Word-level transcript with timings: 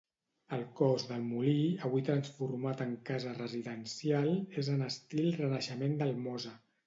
El 0.55 0.61
cos 0.77 1.03
del 1.09 1.25
molí, 1.33 1.67
avui 1.89 2.03
transformat 2.07 2.81
en 2.87 2.95
casa 3.11 3.35
residencial, 3.35 4.33
és 4.63 4.71
en 4.77 4.83
estil 4.89 5.29
renaixement 5.43 5.97
del 6.01 6.17
Mosa. 6.27 6.57